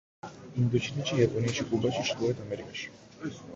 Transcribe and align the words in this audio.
ინდოჩინეთში, 0.63 1.19
იაპონიაში, 1.19 1.67
კუბაში, 1.75 2.03
ჩრდილოეთ 2.09 2.43
ამერიკაში. 2.47 2.91